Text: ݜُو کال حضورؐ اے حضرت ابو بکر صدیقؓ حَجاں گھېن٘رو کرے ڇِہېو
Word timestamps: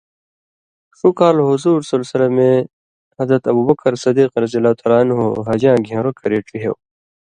ݜُو 0.97 1.09
کال 1.19 1.35
حضورؐ 1.47 1.85
اے 2.43 2.53
حضرت 3.19 3.43
ابو 3.51 3.61
بکر 3.67 3.93
صدیقؓ 4.03 4.33
حَجاں 5.49 5.77
گھېن٘رو 5.85 6.11
کرے 6.19 6.39
ڇِہېو 6.47 6.73